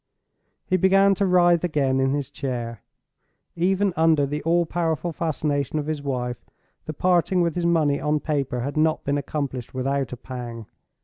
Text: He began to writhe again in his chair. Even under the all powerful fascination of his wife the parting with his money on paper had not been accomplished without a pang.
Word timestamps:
He 0.65 0.77
began 0.77 1.13
to 1.13 1.27
writhe 1.27 1.63
again 1.63 1.99
in 1.99 2.15
his 2.15 2.31
chair. 2.31 2.81
Even 3.55 3.93
under 3.95 4.25
the 4.25 4.41
all 4.41 4.65
powerful 4.65 5.13
fascination 5.13 5.77
of 5.77 5.85
his 5.85 6.01
wife 6.01 6.43
the 6.87 6.93
parting 6.93 7.43
with 7.43 7.53
his 7.53 7.67
money 7.67 8.01
on 8.01 8.19
paper 8.19 8.61
had 8.61 8.77
not 8.77 9.03
been 9.03 9.19
accomplished 9.19 9.75
without 9.75 10.11
a 10.11 10.17
pang. 10.17 10.65